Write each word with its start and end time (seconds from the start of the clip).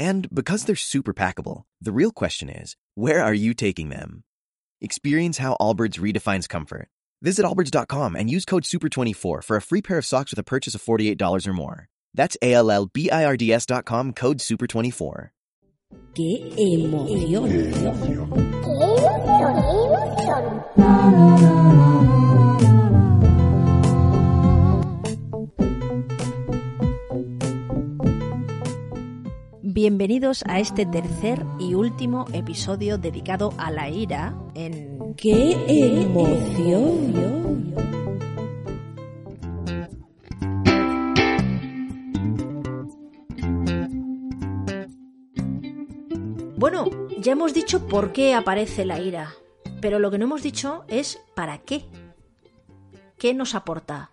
And 0.00 0.34
because 0.34 0.64
they're 0.64 0.76
super 0.76 1.12
packable, 1.12 1.64
the 1.78 1.92
real 1.92 2.10
question 2.10 2.48
is, 2.48 2.74
where 2.94 3.22
are 3.22 3.34
you 3.34 3.52
taking 3.52 3.90
them? 3.90 4.24
Experience 4.80 5.36
how 5.36 5.58
Allbirds 5.60 5.98
redefines 6.00 6.48
comfort. 6.48 6.88
Visit 7.20 7.44
allbirds.com 7.44 8.16
and 8.16 8.30
use 8.30 8.46
code 8.46 8.62
SUPER24 8.62 9.44
for 9.44 9.56
a 9.58 9.60
free 9.60 9.82
pair 9.82 9.98
of 9.98 10.06
socks 10.06 10.32
with 10.32 10.38
a 10.38 10.42
purchase 10.42 10.74
of 10.74 10.82
$48 10.82 11.46
or 11.46 11.52
more. 11.52 11.88
That's 12.14 12.38
A-L-L-B-I-R-D-S.com 12.40 14.14
code 14.14 14.38
SUPER24. 14.38 15.28
¡Qué 16.14 16.54
emoción! 16.56 17.50
Bienvenidos 29.82 30.44
a 30.46 30.60
este 30.60 30.84
tercer 30.84 31.42
y 31.58 31.72
último 31.72 32.26
episodio 32.34 32.98
dedicado 32.98 33.54
a 33.56 33.70
la 33.70 33.88
ira 33.88 34.36
en 34.54 35.14
¡Qué 35.16 35.56
emoción! 35.66 37.14
Bueno, 46.58 46.84
ya 47.18 47.32
hemos 47.32 47.54
dicho 47.54 47.88
por 47.88 48.12
qué 48.12 48.34
aparece 48.34 48.84
la 48.84 49.00
ira, 49.00 49.32
pero 49.80 49.98
lo 49.98 50.10
que 50.10 50.18
no 50.18 50.26
hemos 50.26 50.42
dicho 50.42 50.84
es 50.88 51.22
para 51.34 51.56
qué. 51.56 51.86
¿Qué 53.16 53.32
nos 53.32 53.54
aporta? 53.54 54.10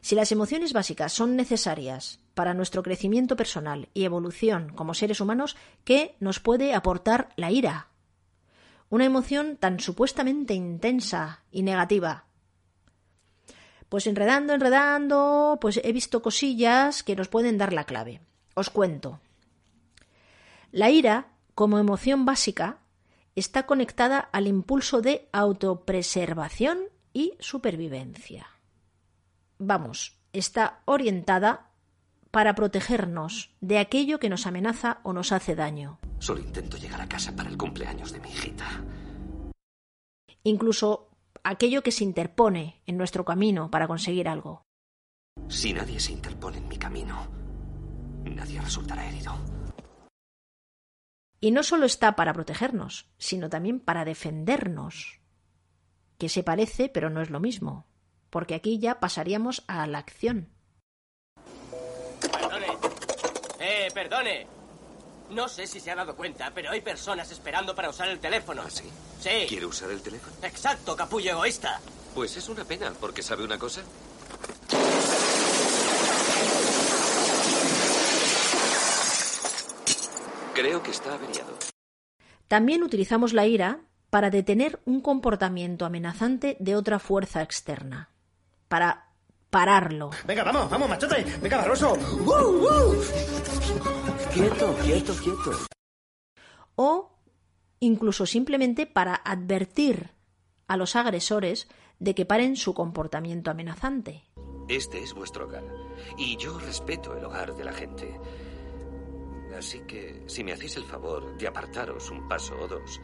Si 0.00 0.14
las 0.14 0.32
emociones 0.32 0.72
básicas 0.72 1.12
son 1.12 1.36
necesarias 1.36 2.20
para 2.34 2.54
nuestro 2.54 2.82
crecimiento 2.82 3.36
personal 3.36 3.88
y 3.94 4.04
evolución 4.04 4.70
como 4.74 4.94
seres 4.94 5.20
humanos, 5.20 5.56
¿qué 5.84 6.16
nos 6.20 6.40
puede 6.40 6.74
aportar 6.74 7.30
la 7.36 7.50
ira? 7.50 7.88
Una 8.88 9.04
emoción 9.04 9.56
tan 9.56 9.80
supuestamente 9.80 10.54
intensa 10.54 11.42
y 11.50 11.62
negativa. 11.62 12.26
Pues 13.88 14.06
enredando, 14.06 14.52
enredando, 14.52 15.58
pues 15.60 15.80
he 15.82 15.92
visto 15.92 16.22
cosillas 16.22 17.02
que 17.02 17.16
nos 17.16 17.28
pueden 17.28 17.58
dar 17.58 17.72
la 17.72 17.84
clave. 17.84 18.20
Os 18.54 18.70
cuento. 18.70 19.20
La 20.72 20.90
ira 20.90 21.36
como 21.56 21.78
emoción 21.78 22.26
básica, 22.26 22.80
está 23.34 23.64
conectada 23.64 24.18
al 24.20 24.46
impulso 24.46 25.00
de 25.00 25.26
autopreservación 25.32 26.80
y 27.14 27.32
supervivencia. 27.40 28.46
Vamos, 29.58 30.18
está 30.32 30.82
orientada 30.84 31.70
para 32.30 32.54
protegernos 32.54 33.54
de 33.60 33.78
aquello 33.78 34.18
que 34.18 34.28
nos 34.28 34.46
amenaza 34.46 35.00
o 35.02 35.12
nos 35.12 35.32
hace 35.32 35.54
daño. 35.54 35.98
Solo 36.18 36.40
intento 36.40 36.76
llegar 36.76 37.00
a 37.00 37.08
casa 37.08 37.34
para 37.34 37.48
el 37.48 37.56
cumpleaños 37.56 38.12
de 38.12 38.20
mi 38.20 38.28
hijita. 38.28 38.84
Incluso 40.42 41.08
aquello 41.42 41.82
que 41.82 41.92
se 41.92 42.04
interpone 42.04 42.82
en 42.86 42.98
nuestro 42.98 43.24
camino 43.24 43.70
para 43.70 43.88
conseguir 43.88 44.28
algo. 44.28 44.62
Si 45.48 45.72
nadie 45.72 45.98
se 46.00 46.12
interpone 46.12 46.58
en 46.58 46.68
mi 46.68 46.76
camino, 46.76 47.26
nadie 48.24 48.60
resultará 48.60 49.08
herido. 49.08 49.32
Y 51.40 51.50
no 51.50 51.62
solo 51.62 51.86
está 51.86 52.16
para 52.16 52.32
protegernos, 52.32 53.08
sino 53.18 53.48
también 53.48 53.80
para 53.80 54.04
defendernos, 54.04 55.20
que 56.18 56.28
se 56.28 56.42
parece 56.42 56.88
pero 56.88 57.10
no 57.10 57.20
es 57.20 57.30
lo 57.30 57.40
mismo, 57.40 57.86
porque 58.30 58.54
aquí 58.54 58.78
ya 58.78 59.00
pasaríamos 59.00 59.64
a 59.66 59.86
la 59.86 59.98
acción. 59.98 60.48
Perdone. 62.20 62.66
Eh, 63.60 63.88
perdone. 63.92 64.46
No 65.30 65.48
sé 65.48 65.66
si 65.66 65.80
se 65.80 65.90
ha 65.90 65.96
dado 65.96 66.14
cuenta, 66.14 66.52
pero 66.54 66.70
hay 66.70 66.80
personas 66.80 67.30
esperando 67.30 67.74
para 67.74 67.90
usar 67.90 68.08
el 68.08 68.20
teléfono. 68.20 68.62
¿Ah, 68.64 68.70
sí? 68.70 68.84
Sí. 69.20 69.46
¿Quiere 69.48 69.66
usar 69.66 69.90
el 69.90 70.00
teléfono? 70.00 70.36
Exacto, 70.42 70.94
capullo 70.94 71.32
egoísta. 71.32 71.80
Pues 72.14 72.36
es 72.36 72.48
una 72.48 72.64
pena, 72.64 72.92
porque 73.00 73.22
¿sabe 73.22 73.44
una 73.44 73.58
cosa? 73.58 73.82
Creo 80.54 80.82
que 80.82 80.90
está 80.90 81.14
averiado. 81.14 81.52
También 82.48 82.82
utilizamos 82.82 83.32
la 83.32 83.46
ira 83.46 83.80
para 84.08 84.30
detener 84.30 84.80
un 84.84 85.00
comportamiento 85.00 85.84
amenazante 85.84 86.56
de 86.60 86.76
otra 86.76 86.98
fuerza 86.98 87.42
externa, 87.42 88.10
para 88.68 89.10
pararlo. 89.50 90.10
Venga, 90.26 90.44
vamos, 90.44 90.68
vamos, 90.68 90.88
machote. 90.88 91.24
Venga, 91.40 91.58
Barroso. 91.58 91.92
¡Uh, 91.92 92.30
uh! 92.30 93.04
Quieto, 94.32 94.76
quieto, 94.82 95.14
quieto. 95.14 95.66
O 96.76 97.16
incluso 97.80 98.26
simplemente 98.26 98.86
para 98.86 99.14
advertir 99.14 100.10
a 100.68 100.76
los 100.76 100.96
agresores 100.96 101.68
de 101.98 102.14
que 102.14 102.26
paren 102.26 102.56
su 102.56 102.74
comportamiento 102.74 103.50
amenazante. 103.50 104.24
Este 104.68 105.02
es 105.02 105.14
vuestro 105.14 105.46
hogar. 105.46 105.64
Y 106.18 106.36
yo 106.36 106.58
respeto 106.58 107.16
el 107.16 107.24
hogar 107.24 107.54
de 107.54 107.64
la 107.64 107.72
gente. 107.72 108.20
Así 109.56 109.80
que, 109.86 110.22
si 110.26 110.44
me 110.44 110.52
hacéis 110.52 110.76
el 110.76 110.84
favor 110.84 111.38
de 111.38 111.46
apartaros 111.46 112.10
un 112.10 112.28
paso 112.28 112.54
o 112.58 112.68
dos, 112.68 113.00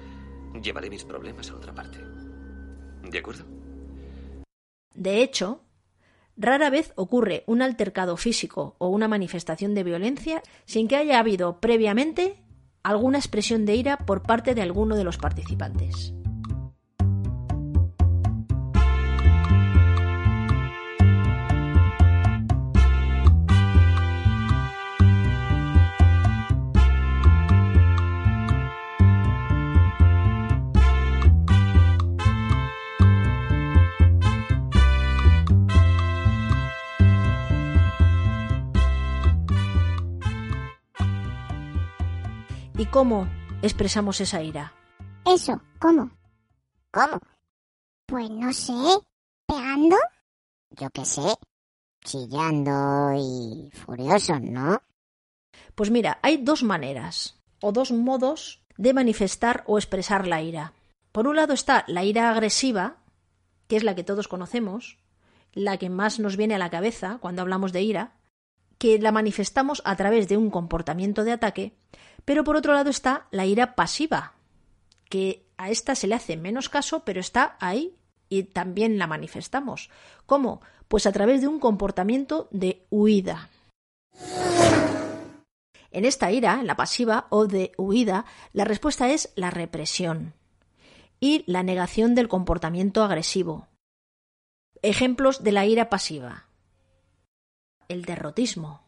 llevaré 0.61 0.91
mis 0.91 1.05
problemas 1.05 1.51
a 1.51 1.55
otra 1.55 1.73
parte. 1.73 1.99
¿De 3.03 3.19
acuerdo? 3.19 3.45
De 4.95 5.23
hecho, 5.23 5.63
rara 6.37 6.71
vez 6.71 6.93
ocurre 6.97 7.45
un 7.47 7.63
altercado 7.63 8.17
físico 8.17 8.77
o 8.79 8.89
una 8.89 9.09
manifestación 9.09 9.75
de 9.75 9.85
violencia 9.85 10.43
sin 10.65 10.89
que 10.89 10.97
haya 10.97 11.19
habido 11.19 11.61
previamente 11.61 12.43
alguna 12.83 13.19
expresión 13.19 13.65
de 13.65 13.77
ira 13.77 13.99
por 13.99 14.23
parte 14.23 14.55
de 14.55 14.63
alguno 14.63 14.97
de 14.97 15.05
los 15.05 15.19
participantes. 15.19 16.15
¿Y 42.79 42.87
cómo 42.87 43.29
expresamos 43.61 44.21
esa 44.21 44.43
ira? 44.43 44.73
Eso, 45.27 45.61
¿cómo? 45.79 46.11
¿Cómo? 46.91 47.21
Pues 48.07 48.31
no 48.31 48.53
sé. 48.53 48.73
¿Pegando? 49.47 49.97
Yo 50.71 50.89
qué 50.91 51.05
sé. 51.05 51.35
Chillando 52.03 53.13
y 53.15 53.71
furioso, 53.73 54.41
¿no? 54.41 54.83
Pues 55.75 55.91
mira, 55.91 56.19
hay 56.23 56.39
dos 56.39 56.63
maneras 56.63 57.39
o 57.61 57.73
dos 57.73 57.93
modos 57.93 58.63
de 58.77 58.95
manifestar 58.95 59.65
o 59.67 59.79
expresar 59.79 60.27
la 60.27 60.43
ira. 60.43 60.73
Por 61.13 61.29
un 61.29 61.37
lado 61.37 61.53
está 61.53 61.85
la 61.89 62.05
ira 62.05 62.31
agresiva, 62.31 62.97
que 63.69 63.77
es 63.77 63.85
la 63.85 63.95
que 63.95 64.03
todos 64.03 64.29
conocemos, 64.29 64.99
la 65.53 65.77
que 65.77 65.91
más 65.91 66.19
nos 66.19 66.37
viene 66.37 66.55
a 66.55 66.59
la 66.59 66.71
cabeza 66.71 67.19
cuando 67.21 67.43
hablamos 67.43 67.73
de 67.73 67.83
ira, 67.83 68.17
que 68.79 68.99
la 68.99 69.13
manifestamos 69.13 69.83
a 69.85 69.95
través 69.95 70.27
de 70.27 70.37
un 70.37 70.51
comportamiento 70.51 71.23
de 71.23 71.33
ataque, 71.33 71.77
pero 72.25 72.45
por 72.45 72.57
otro 72.57 72.73
lado 72.73 72.91
está 72.91 73.27
la 73.31 73.47
ira 73.47 73.75
pasiva, 73.75 74.35
que 75.09 75.47
a 75.57 75.71
esta 75.71 75.95
se 75.95 76.07
le 76.07 76.15
hace 76.15 76.37
menos 76.37 76.69
caso, 76.69 77.05
pero 77.05 77.21
está 77.21 77.57
ahí 77.61 77.97
y 78.29 78.45
también 78.45 78.99
la 78.99 79.07
manifestamos. 79.07 79.91
¿Cómo? 80.27 80.61
Pues 80.89 81.07
a 81.07 81.13
través 81.13 81.41
de 81.41 81.49
un 81.49 81.61
comportamiento 81.61 82.49
de 82.51 82.87
huida. 82.91 83.51
En 85.91 86.07
esta 86.07 86.33
ira, 86.33 86.63
la 86.63 86.77
pasiva 86.77 87.27
o 87.29 87.47
de 87.47 87.73
huida, 87.77 88.25
la 88.53 88.65
respuesta 88.65 89.11
es 89.11 89.33
la 89.37 89.51
represión 89.51 90.35
y 91.21 91.45
la 91.47 91.63
negación 91.63 92.15
del 92.15 92.29
comportamiento 92.29 93.05
agresivo. 93.05 93.69
Ejemplos 94.81 95.45
de 95.45 95.53
la 95.53 95.67
ira 95.67 95.91
pasiva. 95.91 96.47
El 97.89 98.05
derrotismo. 98.05 98.83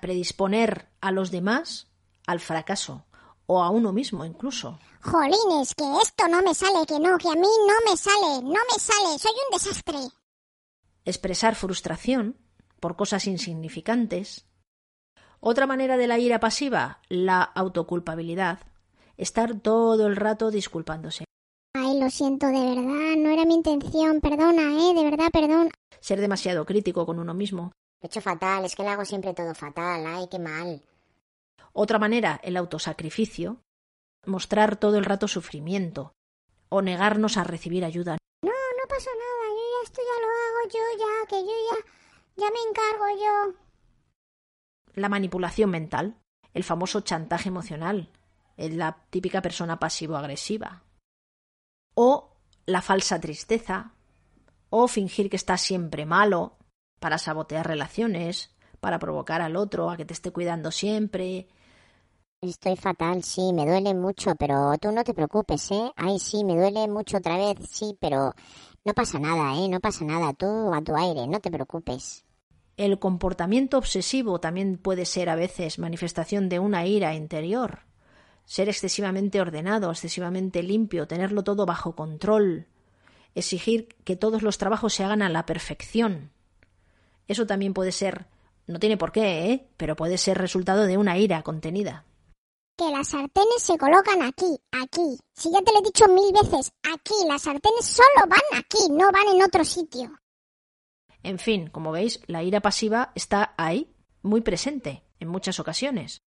Predisponer 0.00 0.88
a 1.00 1.12
los 1.12 1.30
demás 1.30 1.88
al 2.26 2.40
fracaso 2.40 3.06
o 3.46 3.62
a 3.62 3.70
uno 3.70 3.92
mismo 3.92 4.24
incluso. 4.24 4.78
Jolines, 5.02 5.74
que 5.74 5.84
esto 6.02 6.28
no 6.28 6.42
me 6.42 6.54
sale, 6.54 6.84
que 6.86 6.98
no, 6.98 7.16
que 7.16 7.28
a 7.28 7.34
mí 7.34 7.40
no 7.40 7.90
me 7.90 7.96
sale, 7.96 8.42
no 8.42 8.50
me 8.50 8.78
sale, 8.78 9.18
soy 9.18 9.32
un 9.32 9.52
desastre. 9.52 9.98
Expresar 11.04 11.54
frustración 11.54 12.36
por 12.80 12.96
cosas 12.96 13.26
insignificantes. 13.26 14.46
Otra 15.38 15.66
manera 15.66 15.96
de 15.96 16.08
la 16.08 16.18
ira 16.18 16.40
pasiva, 16.40 17.00
la 17.08 17.42
autoculpabilidad. 17.42 18.58
Estar 19.16 19.60
todo 19.60 20.06
el 20.06 20.16
rato 20.16 20.50
disculpándose. 20.50 21.24
Ay, 21.74 22.00
lo 22.00 22.10
siento 22.10 22.46
de 22.46 22.60
verdad, 22.60 23.16
no 23.16 23.30
era 23.30 23.44
mi 23.44 23.54
intención, 23.54 24.20
perdona, 24.20 24.62
eh, 24.72 24.94
de 24.94 25.04
verdad, 25.04 25.28
perdón. 25.32 25.70
Ser 26.00 26.20
demasiado 26.20 26.64
crítico 26.66 27.06
con 27.06 27.18
uno 27.18 27.34
mismo. 27.34 27.72
He 28.02 28.06
hecho 28.06 28.20
fatal, 28.20 28.64
es 28.64 28.74
que 28.74 28.82
le 28.82 28.88
hago 28.88 29.04
siempre 29.04 29.34
todo 29.34 29.54
fatal, 29.54 30.04
ay, 30.06 30.26
qué 30.30 30.38
mal. 30.38 30.82
Otra 31.78 31.98
manera, 31.98 32.40
el 32.42 32.56
autosacrificio, 32.56 33.60
mostrar 34.24 34.76
todo 34.76 34.96
el 34.96 35.04
rato 35.04 35.28
sufrimiento 35.28 36.14
o 36.70 36.80
negarnos 36.80 37.36
a 37.36 37.44
recibir 37.44 37.84
ayuda. 37.84 38.16
No, 38.42 38.48
no 38.50 38.88
pasa 38.88 39.10
nada, 39.10 39.50
yo 39.50 39.60
ya 39.60 39.84
esto 39.84 40.00
ya 40.00 40.20
lo 40.22 40.26
hago 40.26 40.70
yo 40.72 40.80
ya, 40.98 41.28
que 41.28 41.42
yo 41.42 41.52
ya, 41.68 42.44
ya 42.44 42.50
me 42.50 42.70
encargo 42.70 43.04
yo. 43.20 43.58
La 44.94 45.10
manipulación 45.10 45.68
mental, 45.68 46.16
el 46.54 46.64
famoso 46.64 47.02
chantaje 47.02 47.50
emocional, 47.50 48.08
es 48.56 48.72
la 48.74 49.04
típica 49.10 49.42
persona 49.42 49.78
pasivo-agresiva. 49.78 50.82
O 51.94 52.38
la 52.64 52.80
falsa 52.80 53.20
tristeza, 53.20 53.92
o 54.70 54.88
fingir 54.88 55.28
que 55.28 55.36
estás 55.36 55.60
siempre 55.60 56.06
malo 56.06 56.56
para 57.00 57.18
sabotear 57.18 57.66
relaciones, 57.66 58.56
para 58.80 58.98
provocar 58.98 59.42
al 59.42 59.56
otro 59.56 59.90
a 59.90 59.98
que 59.98 60.06
te 60.06 60.14
esté 60.14 60.32
cuidando 60.32 60.70
siempre, 60.70 61.48
Estoy 62.48 62.76
fatal, 62.76 63.24
sí, 63.24 63.52
me 63.52 63.66
duele 63.66 63.92
mucho, 63.92 64.36
pero 64.36 64.78
tú 64.80 64.92
no 64.92 65.02
te 65.02 65.14
preocupes, 65.14 65.68
¿eh? 65.72 65.90
Ay, 65.96 66.20
sí, 66.20 66.44
me 66.44 66.54
duele 66.54 66.86
mucho 66.86 67.16
otra 67.16 67.36
vez, 67.36 67.56
sí, 67.68 67.96
pero 68.00 68.34
no 68.84 68.94
pasa 68.94 69.18
nada, 69.18 69.56
¿eh? 69.56 69.68
No 69.68 69.80
pasa 69.80 70.04
nada, 70.04 70.32
tú 70.32 70.72
a 70.72 70.80
tu 70.80 70.94
aire, 70.94 71.26
no 71.26 71.40
te 71.40 71.50
preocupes. 71.50 72.24
El 72.76 73.00
comportamiento 73.00 73.78
obsesivo 73.78 74.38
también 74.38 74.78
puede 74.78 75.06
ser 75.06 75.28
a 75.28 75.34
veces 75.34 75.80
manifestación 75.80 76.48
de 76.48 76.60
una 76.60 76.86
ira 76.86 77.14
interior. 77.14 77.80
Ser 78.44 78.68
excesivamente 78.68 79.40
ordenado, 79.40 79.90
excesivamente 79.90 80.62
limpio, 80.62 81.08
tenerlo 81.08 81.42
todo 81.42 81.66
bajo 81.66 81.96
control, 81.96 82.68
exigir 83.34 83.88
que 84.04 84.14
todos 84.14 84.42
los 84.42 84.56
trabajos 84.56 84.94
se 84.94 85.02
hagan 85.02 85.22
a 85.22 85.28
la 85.28 85.46
perfección. 85.46 86.30
Eso 87.26 87.44
también 87.44 87.74
puede 87.74 87.90
ser, 87.90 88.26
no 88.68 88.78
tiene 88.78 88.96
por 88.96 89.10
qué, 89.10 89.50
¿eh? 89.50 89.66
pero 89.76 89.96
puede 89.96 90.16
ser 90.16 90.38
resultado 90.38 90.86
de 90.86 90.96
una 90.96 91.18
ira 91.18 91.42
contenida 91.42 92.05
que 92.76 92.90
las 92.90 93.08
sartenes 93.08 93.62
se 93.62 93.78
colocan 93.78 94.22
aquí, 94.22 94.58
aquí. 94.72 95.18
Si 95.34 95.50
ya 95.50 95.62
te 95.62 95.72
lo 95.72 95.80
he 95.80 95.82
dicho 95.82 96.06
mil 96.08 96.32
veces, 96.32 96.72
aquí. 96.82 97.14
Las 97.26 97.42
sartenes 97.42 97.84
solo 97.84 98.26
van 98.28 98.60
aquí, 98.60 98.90
no 98.90 99.10
van 99.10 99.34
en 99.34 99.42
otro 99.42 99.64
sitio. 99.64 100.10
En 101.22 101.38
fin, 101.38 101.68
como 101.68 101.90
veis, 101.90 102.20
la 102.26 102.42
ira 102.42 102.60
pasiva 102.60 103.12
está 103.14 103.54
ahí, 103.56 103.94
muy 104.22 104.42
presente, 104.42 105.02
en 105.18 105.28
muchas 105.28 105.58
ocasiones. 105.58 106.22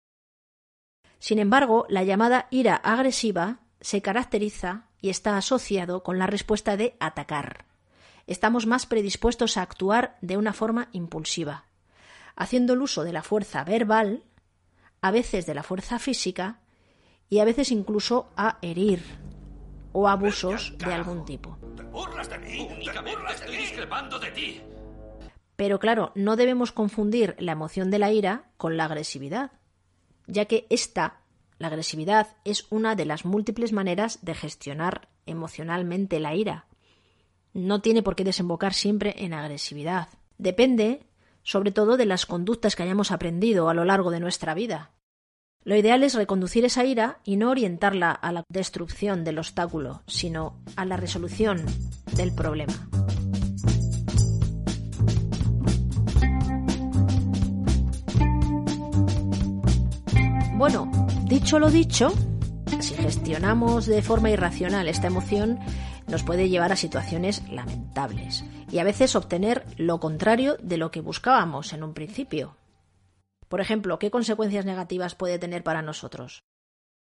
Sin 1.18 1.38
embargo, 1.38 1.86
la 1.88 2.04
llamada 2.04 2.46
ira 2.50 2.76
agresiva 2.76 3.60
se 3.80 4.00
caracteriza 4.00 4.88
y 5.00 5.10
está 5.10 5.36
asociado 5.36 6.02
con 6.02 6.18
la 6.18 6.26
respuesta 6.26 6.76
de 6.76 6.96
atacar. 7.00 7.66
Estamos 8.26 8.66
más 8.66 8.86
predispuestos 8.86 9.56
a 9.56 9.62
actuar 9.62 10.18
de 10.20 10.36
una 10.36 10.52
forma 10.52 10.88
impulsiva, 10.92 11.66
haciendo 12.34 12.72
el 12.72 12.82
uso 12.82 13.04
de 13.04 13.12
la 13.12 13.22
fuerza 13.22 13.64
verbal 13.64 14.24
a 15.00 15.10
veces 15.10 15.46
de 15.46 15.54
la 15.54 15.62
fuerza 15.62 15.98
física 15.98 16.60
y 17.28 17.40
a 17.40 17.44
veces 17.44 17.70
incluso 17.70 18.30
a 18.36 18.58
herir 18.62 19.02
o 19.92 20.08
abusos 20.08 20.74
de 20.78 20.92
algún 20.92 21.24
tipo. 21.24 21.58
Pero 25.56 25.78
claro, 25.78 26.12
no 26.14 26.36
debemos 26.36 26.70
confundir 26.70 27.34
la 27.38 27.52
emoción 27.52 27.90
de 27.90 27.98
la 27.98 28.12
ira 28.12 28.50
con 28.58 28.76
la 28.76 28.84
agresividad, 28.84 29.52
ya 30.26 30.44
que 30.44 30.66
esta, 30.68 31.20
la 31.58 31.68
agresividad, 31.68 32.36
es 32.44 32.66
una 32.68 32.94
de 32.94 33.06
las 33.06 33.24
múltiples 33.24 33.72
maneras 33.72 34.18
de 34.22 34.34
gestionar 34.34 35.08
emocionalmente 35.24 36.20
la 36.20 36.34
ira. 36.34 36.66
No 37.54 37.80
tiene 37.80 38.02
por 38.02 38.16
qué 38.16 38.24
desembocar 38.24 38.74
siempre 38.74 39.14
en 39.24 39.32
agresividad. 39.32 40.08
Depende 40.36 41.05
sobre 41.46 41.70
todo 41.70 41.96
de 41.96 42.06
las 42.06 42.26
conductas 42.26 42.74
que 42.74 42.82
hayamos 42.82 43.12
aprendido 43.12 43.68
a 43.68 43.74
lo 43.74 43.84
largo 43.84 44.10
de 44.10 44.18
nuestra 44.18 44.52
vida. 44.52 44.90
Lo 45.62 45.76
ideal 45.76 46.02
es 46.02 46.14
reconducir 46.14 46.64
esa 46.64 46.84
ira 46.84 47.20
y 47.24 47.36
no 47.36 47.50
orientarla 47.50 48.10
a 48.10 48.32
la 48.32 48.42
destrucción 48.48 49.22
del 49.22 49.38
obstáculo, 49.38 50.02
sino 50.08 50.60
a 50.74 50.84
la 50.84 50.96
resolución 50.96 51.64
del 52.16 52.34
problema. 52.34 52.74
Bueno, 60.54 60.90
dicho 61.26 61.60
lo 61.60 61.70
dicho, 61.70 62.12
si 62.80 62.94
gestionamos 62.94 63.86
de 63.86 64.02
forma 64.02 64.30
irracional 64.30 64.88
esta 64.88 65.06
emoción, 65.06 65.60
nos 66.08 66.22
puede 66.22 66.48
llevar 66.48 66.72
a 66.72 66.76
situaciones 66.76 67.42
lamentables 67.50 68.44
y 68.70 68.78
a 68.78 68.84
veces 68.84 69.16
obtener 69.16 69.64
lo 69.76 70.00
contrario 70.00 70.56
de 70.62 70.76
lo 70.76 70.90
que 70.90 71.00
buscábamos 71.00 71.72
en 71.72 71.82
un 71.82 71.94
principio. 71.94 72.56
Por 73.48 73.60
ejemplo, 73.60 73.98
¿qué 73.98 74.10
consecuencias 74.10 74.64
negativas 74.64 75.14
puede 75.14 75.38
tener 75.38 75.62
para 75.62 75.82
nosotros? 75.82 76.42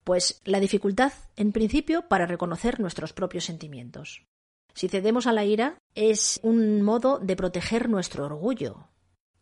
Pues 0.03 0.41
la 0.45 0.59
dificultad, 0.59 1.11
en 1.35 1.51
principio, 1.51 2.07
para 2.07 2.25
reconocer 2.25 2.79
nuestros 2.79 3.13
propios 3.13 3.45
sentimientos. 3.45 4.25
Si 4.73 4.87
cedemos 4.87 5.27
a 5.27 5.33
la 5.33 5.43
ira, 5.43 5.77
es 5.95 6.39
un 6.43 6.81
modo 6.81 7.19
de 7.19 7.35
proteger 7.35 7.89
nuestro 7.89 8.25
orgullo 8.25 8.87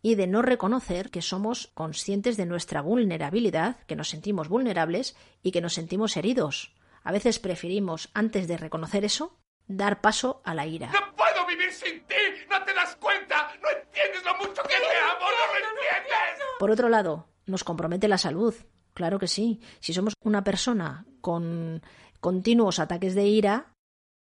y 0.02 0.14
de 0.14 0.26
no 0.26 0.42
reconocer 0.42 1.10
que 1.10 1.22
somos 1.22 1.70
conscientes 1.74 2.36
de 2.36 2.46
nuestra 2.46 2.82
vulnerabilidad, 2.82 3.80
que 3.86 3.96
nos 3.96 4.08
sentimos 4.08 4.48
vulnerables 4.48 5.16
y 5.42 5.50
que 5.50 5.60
nos 5.60 5.74
sentimos 5.74 6.16
heridos. 6.16 6.74
A 7.02 7.12
veces 7.12 7.38
preferimos, 7.38 8.10
antes 8.14 8.48
de 8.48 8.56
reconocer 8.56 9.04
eso, 9.04 9.38
dar 9.68 10.00
paso 10.00 10.40
a 10.44 10.54
la 10.54 10.66
ira. 10.66 10.90
¡No 10.90 11.14
puedo 11.14 11.46
vivir 11.46 11.70
sin 11.72 12.00
ti! 12.06 12.14
¡No 12.50 12.64
te 12.64 12.74
das 12.74 12.96
cuenta! 12.96 13.52
¡No 13.62 13.68
entiendes 13.70 14.24
lo 14.24 14.34
mucho 14.38 14.62
que 14.62 14.68
te 14.68 14.74
amo! 14.74 15.20
¡No 15.20 15.46
lo 15.46 15.68
entiendes! 15.68 16.44
Por 16.58 16.70
otro 16.70 16.88
lado, 16.88 17.28
nos 17.46 17.62
compromete 17.62 18.08
la 18.08 18.18
salud. 18.18 18.54
Claro 18.94 19.18
que 19.18 19.28
sí. 19.28 19.60
Si 19.78 19.92
somos 19.94 20.14
una 20.24 20.42
persona 20.42 21.06
con 21.20 21.82
continuos 22.20 22.80
ataques 22.80 23.14
de 23.14 23.26
ira, 23.26 23.72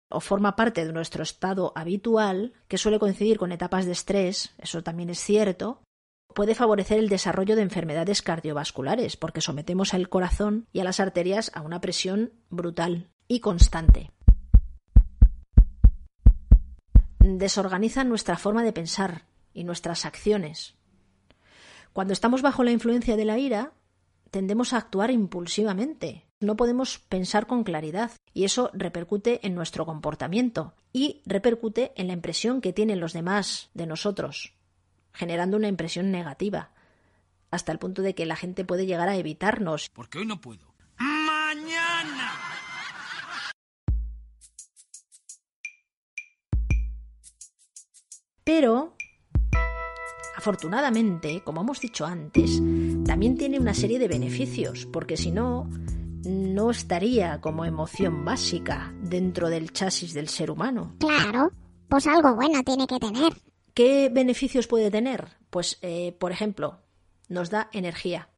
o 0.09 0.21
forma 0.21 0.55
parte 0.55 0.85
de 0.85 0.93
nuestro 0.93 1.23
estado 1.23 1.73
habitual, 1.75 2.53
que 2.69 2.79
suele 2.79 2.99
coincidir 2.99 3.39
con 3.39 3.51
etapas 3.51 3.87
de 3.87 3.93
estrés, 3.93 4.55
eso 4.59 4.83
también 4.83 5.11
es 5.11 5.19
cierto, 5.19 5.83
puede 6.35 6.55
favorecer 6.55 6.99
el 6.99 7.09
desarrollo 7.09 7.57
de 7.57 7.63
enfermedades 7.63 8.23
cardiovasculares, 8.23 9.17
porque 9.17 9.41
sometemos 9.41 9.95
al 9.95 10.09
corazón 10.09 10.67
y 10.73 10.81
a 10.81 10.85
las 10.85 11.01
arterias 11.01 11.51
a 11.55 11.63
una 11.63 11.81
presión 11.81 12.33
brutal 12.51 13.11
y 13.27 13.41
constante. 13.41 14.12
Desorganizan 17.23 18.09
nuestra 18.09 18.37
forma 18.37 18.63
de 18.63 18.73
pensar 18.73 19.27
y 19.55 19.65
nuestras 19.65 20.05
acciones. 20.05 20.75
Cuando 21.93 22.13
estamos 22.13 22.43
bajo 22.43 22.65
la 22.65 22.71
influencia 22.71 23.17
de 23.17 23.25
la 23.25 23.39
ira, 23.39 23.73
tendemos 24.31 24.73
a 24.73 24.79
actuar 24.79 25.11
impulsivamente. 25.11 26.27
No 26.41 26.57
podemos 26.57 26.99
pensar 26.99 27.47
con 27.47 27.65
claridad 27.65 28.11
y 28.33 28.45
eso 28.45 28.71
repercute 28.73 29.47
en 29.47 29.55
nuestro 29.55 29.87
comportamiento 29.87 30.75
y 30.93 31.23
repercute 31.27 31.93
en 31.97 32.09
la 32.09 32.15
impresión 32.15 32.61
que 32.61 32.73
tienen 32.73 32.99
los 32.99 33.13
demás 33.13 33.71
de 33.75 33.87
nosotros, 33.87 34.55
generando 35.13 35.57
una 35.57 35.69
impresión 35.69 36.11
negativa, 36.11 36.71
hasta 37.51 37.71
el 37.71 37.79
punto 37.79 38.03
de 38.03 38.15
que 38.15 38.27
la 38.27 38.37
gente 38.37 38.65
puede 38.65 38.87
llegar 38.87 39.09
a 39.09 39.17
evitarnos. 39.17 39.91
Porque 39.91 40.19
hoy 40.19 40.27
no 40.27 40.41
puedo. 40.41 40.72
Pero, 48.55 48.95
afortunadamente, 50.37 51.41
como 51.43 51.63
hemos 51.63 51.81
dicho 51.81 52.05
antes, 52.05 52.61
también 53.03 53.39
tiene 53.39 53.59
una 53.59 53.73
serie 53.73 53.99
de 53.99 54.09
beneficios, 54.09 54.85
porque 54.93 55.17
si 55.17 55.31
no, 55.31 55.71
no 56.23 56.71
estaría 56.71 57.41
como 57.41 57.65
emoción 57.65 58.27
básica 58.27 58.93
dentro 59.01 59.49
del 59.49 59.73
chasis 59.73 60.13
del 60.13 60.29
ser 60.29 60.51
humano. 60.51 60.95
Claro, 60.99 61.51
pues 61.89 62.07
algo 62.07 62.35
bueno 62.35 62.63
tiene 62.63 62.87
que 62.87 63.01
tener. 63.01 63.33
¿Qué 63.73 64.11
beneficios 64.13 64.67
puede 64.67 64.91
tener? 64.91 65.29
Pues, 65.49 65.79
eh, 65.81 66.15
por 66.21 66.31
ejemplo, 66.31 66.83
nos 67.31 67.49
da 67.49 67.71
energía, 67.73 68.29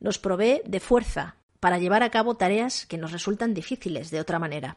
nos 0.00 0.18
provee 0.18 0.60
de 0.66 0.80
fuerza 0.80 1.36
para 1.60 1.78
llevar 1.78 2.02
a 2.02 2.10
cabo 2.10 2.34
tareas 2.34 2.84
que 2.84 2.98
nos 2.98 3.10
resultan 3.10 3.54
difíciles 3.54 4.10
de 4.10 4.20
otra 4.20 4.38
manera 4.38 4.76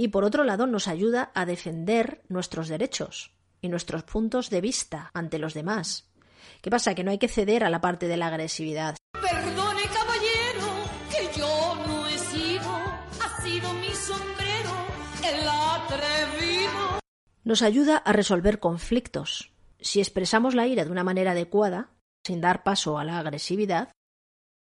y 0.00 0.08
por 0.08 0.24
otro 0.24 0.44
lado 0.44 0.66
nos 0.66 0.88
ayuda 0.88 1.30
a 1.34 1.44
defender 1.44 2.22
nuestros 2.30 2.68
derechos 2.68 3.34
y 3.60 3.68
nuestros 3.68 4.02
puntos 4.02 4.48
de 4.48 4.62
vista 4.62 5.10
ante 5.12 5.38
los 5.38 5.52
demás. 5.52 6.10
¿Qué 6.62 6.70
pasa? 6.70 6.94
Que 6.94 7.04
no 7.04 7.10
hay 7.10 7.18
que 7.18 7.28
ceder 7.28 7.64
a 7.64 7.68
la 7.68 7.82
parte 7.82 8.08
de 8.08 8.16
la 8.16 8.28
agresividad. 8.28 8.96
Perdone, 9.12 9.82
caballero, 9.92 10.68
que 11.10 11.38
yo 11.38 11.76
no 11.86 12.06
he 12.06 12.16
sido, 12.16 12.70
ha 12.70 13.42
sido 13.42 13.74
mi 13.74 13.94
sombrero 13.94 14.70
el 15.22 15.46
atrevido. 15.46 17.00
Nos 17.44 17.60
ayuda 17.60 17.98
a 17.98 18.14
resolver 18.14 18.58
conflictos. 18.58 19.52
Si 19.80 20.00
expresamos 20.00 20.54
la 20.54 20.66
ira 20.66 20.86
de 20.86 20.92
una 20.92 21.04
manera 21.04 21.32
adecuada, 21.32 21.90
sin 22.26 22.40
dar 22.40 22.62
paso 22.62 22.96
a 22.96 23.04
la 23.04 23.18
agresividad, 23.18 23.92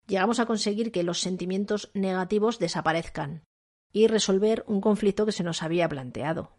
llegamos 0.05 0.41
a 0.41 0.46
conseguir 0.46 0.91
que 0.91 1.03
los 1.03 1.22
sentimientos 1.22 1.91
negativos 1.93 2.60
desaparezcan 2.60 3.43
y 3.91 4.08
resolver 4.08 4.63
un 4.67 4.81
conflicto 4.81 5.25
que 5.25 5.31
se 5.31 5.43
nos 5.43 5.63
había 5.63 5.88
planteado. 5.89 6.51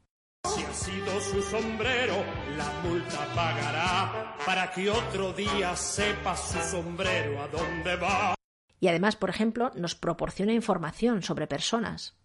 Si 0.45 0.63
ha 0.63 0.73
sido 0.73 1.21
su 1.21 1.43
sombrero, 1.43 2.15
la 2.57 2.73
multa 2.83 3.35
pagará 3.35 4.37
para 4.47 4.71
que 4.73 4.91
otro 4.91 5.33
día 5.33 5.77
sepa 5.77 6.37
su 6.37 6.59
sombrero 6.59 7.43
a 7.43 7.49
dónde 7.49 7.97
va. 7.97 8.35
Y 8.81 8.89
además, 8.89 9.17
por 9.17 9.31
ejemplo, 9.31 9.71
nos 9.75 9.95
proporciona 9.95 10.55
información 10.55 11.23
sobre 11.23 11.47
personas 11.47 12.17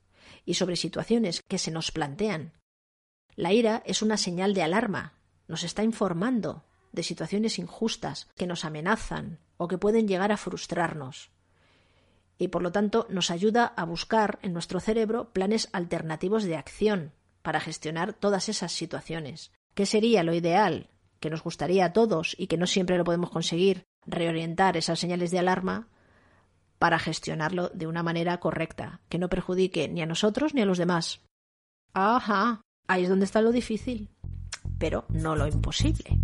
y 0.46 0.54
sobre 0.54 0.78
situaciones 0.78 1.42
que 1.48 1.58
se 1.58 1.72
nos 1.72 1.92
plantean. 1.92 2.54
La 3.36 3.52
ira 3.52 3.84
es 3.86 4.02
una 4.02 4.16
señal 4.16 4.54
de 4.54 4.64
alarma, 4.64 5.14
nos 5.48 5.64
está 5.64 5.84
informando 5.84 6.64
de 6.94 7.04
situaciones 7.04 7.60
injustas 7.60 8.30
que 8.36 8.48
nos 8.48 8.64
amenazan 8.64 9.40
o 9.58 9.68
que 9.68 9.78
pueden 9.78 10.08
llegar 10.08 10.32
a 10.32 10.38
frustrarnos. 10.38 11.32
Y 12.38 12.50
por 12.50 12.62
lo 12.62 12.72
tanto 12.72 13.08
nos 13.10 13.32
ayuda 13.32 13.66
a 13.66 13.86
buscar 13.86 14.40
en 14.42 14.54
nuestro 14.54 14.80
cerebro 14.80 15.32
planes 15.32 15.70
alternativos 15.72 16.44
de 16.44 16.58
acción 16.58 17.14
para 17.42 17.60
gestionar 17.60 18.14
todas 18.14 18.50
esas 18.50 18.72
situaciones. 18.72 19.52
¿Qué 19.74 19.86
sería 19.86 20.24
lo 20.24 20.34
ideal? 20.34 20.90
Que 21.20 21.30
nos 21.30 21.44
gustaría 21.44 21.86
a 21.86 21.94
todos 21.94 22.36
y 22.38 22.48
que 22.48 22.58
no 22.58 22.68
siempre 22.68 22.98
lo 22.98 23.04
podemos 23.04 23.30
conseguir, 23.30 23.84
reorientar 24.06 24.78
esas 24.78 25.00
señales 25.00 25.32
de 25.32 25.40
alarma 25.40 25.88
para 26.80 27.00
gestionarlo 27.00 27.70
de 27.70 27.88
una 27.88 28.04
manera 28.04 28.40
correcta, 28.40 29.02
que 29.10 29.18
no 29.18 29.30
perjudique 29.30 29.88
ni 29.88 30.02
a 30.02 30.06
nosotros 30.06 30.54
ni 30.54 30.62
a 30.62 30.66
los 30.66 30.78
demás. 30.78 31.22
Ajá, 31.94 32.62
ahí 32.88 33.04
es 33.04 33.10
donde 33.10 33.26
está 33.26 33.42
lo 33.42 33.52
difícil, 33.52 34.10
pero 34.78 35.06
no 35.10 35.36
lo 35.36 35.48
imposible. 35.48 36.20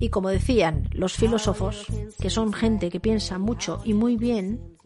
Y 0.00 0.10
como 0.10 0.28
decían 0.28 0.88
los 0.92 1.14
filósofos, 1.14 1.86
que 2.20 2.30
son 2.30 2.52
gente 2.52 2.90
que 2.90 3.00
piensa 3.00 3.38
mucho 3.38 3.80
y 3.84 3.94
muy 3.94 4.16
bien, 4.16 4.78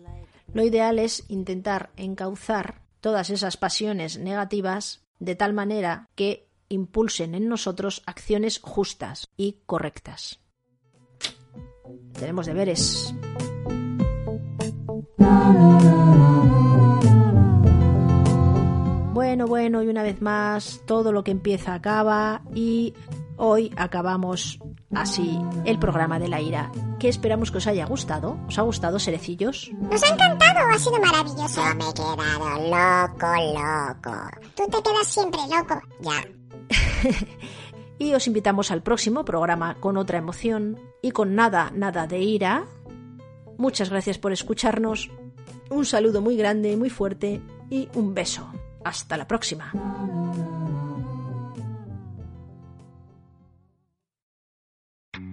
lo 0.52 0.64
ideal 0.64 0.99
es 0.99 1.25
intentar 1.28 1.90
encauzar 1.97 2.83
todas 3.00 3.31
esas 3.31 3.57
pasiones 3.57 4.19
negativas 4.19 5.02
de 5.19 5.35
tal 5.35 5.52
manera 5.52 6.09
que 6.14 6.49
impulsen 6.69 7.35
en 7.35 7.49
nosotros 7.49 8.02
acciones 8.07 8.61
justas 8.62 9.28
y 9.37 9.59
correctas. 9.66 10.40
Tenemos 12.12 12.47
deberes. 12.47 13.14
Bueno, 19.12 19.47
bueno, 19.47 19.83
y 19.83 19.88
una 19.88 20.02
vez 20.02 20.21
más, 20.21 20.81
todo 20.87 21.12
lo 21.12 21.25
que 21.25 21.31
empieza 21.31 21.75
acaba 21.75 22.42
y 22.54 22.95
hoy 23.37 23.73
acabamos 23.76 24.59
así 24.94 25.38
el 25.64 25.78
programa 25.78 26.18
de 26.18 26.28
la 26.28 26.40
ira, 26.40 26.70
que 26.99 27.08
esperamos 27.08 27.50
que 27.50 27.58
os 27.58 27.66
haya 27.66 27.87
gustado. 27.87 28.38
¿Os 28.49 28.58
ha 28.58 28.62
gustado, 28.62 28.99
serecillos? 28.99 29.70
Nos 29.78 30.02
ha 30.02 30.08
encantado, 30.08 30.61
ha 30.70 30.78
sido 30.78 30.99
maravilloso. 31.00 31.62
Yo 31.62 31.75
me 31.75 31.88
he 31.88 31.92
quedado 31.92 32.49
loco, 32.70 33.26
loco. 33.54 34.30
Tú 34.54 34.64
te 34.70 34.82
quedas 34.82 35.06
siempre 35.06 35.40
loco. 35.50 35.80
Ya. 36.00 36.25
y 37.99 38.14
os 38.14 38.26
invitamos 38.26 38.70
al 38.70 38.82
próximo 38.82 39.25
programa 39.25 39.76
con 39.80 39.96
otra 39.96 40.18
emoción 40.18 40.78
y 41.02 41.11
con 41.11 41.34
nada, 41.34 41.70
nada 41.75 42.06
de 42.06 42.20
ira. 42.20 42.64
Muchas 43.58 43.90
gracias 43.90 44.18
por 44.18 44.32
escucharnos. 44.32 45.11
Un 45.70 45.84
saludo 45.84 46.20
muy 46.20 46.37
grande, 46.37 46.76
muy 46.76 46.90
fuerte 46.90 47.40
y 47.70 47.88
un 47.94 48.14
beso. 48.14 48.50
Hasta 48.84 49.16
la 49.16 49.26
próxima. 49.26 49.72